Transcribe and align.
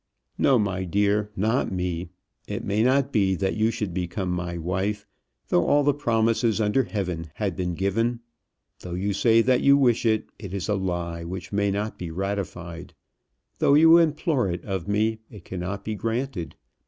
"No, 0.35 0.57
my 0.57 0.83
dear, 0.83 1.29
not 1.35 1.71
me; 1.71 2.09
it 2.47 2.63
may 2.65 2.81
not 2.81 3.11
be 3.11 3.35
that 3.35 3.55
you 3.55 3.69
should 3.69 3.93
become 3.93 4.31
my 4.31 4.57
wife, 4.57 5.05
though 5.49 5.67
all 5.67 5.83
the 5.83 5.93
promises 5.93 6.59
under 6.59 6.85
heaven 6.85 7.29
had 7.35 7.55
been 7.55 7.75
given. 7.75 8.19
Though 8.79 8.95
you 8.95 9.13
say 9.13 9.43
that 9.43 9.61
you 9.61 9.77
wish 9.77 10.03
it, 10.03 10.29
it 10.39 10.55
is 10.55 10.67
a 10.67 10.73
lie 10.73 11.23
which 11.23 11.53
may 11.53 11.69
not 11.69 11.99
be 11.99 12.09
ratified. 12.09 12.95
Though 13.59 13.75
you 13.75 13.99
implore 13.99 14.49
it 14.49 14.65
of 14.65 14.87
me, 14.87 15.19
it 15.29 15.45
cannot 15.45 15.85
be 15.85 15.93
granted. 15.93 16.55